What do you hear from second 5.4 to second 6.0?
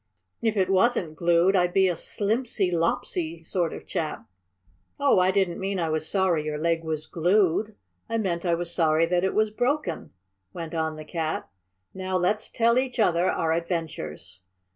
mean I